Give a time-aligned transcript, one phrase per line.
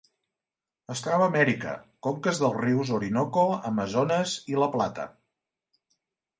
[0.95, 1.73] Es troba a Amèrica:
[2.07, 5.09] conques dels rius Orinoco, Amazones i La Plata.